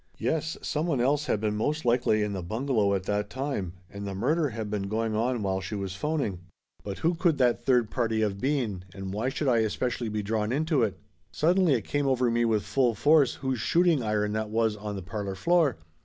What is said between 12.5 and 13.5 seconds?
full force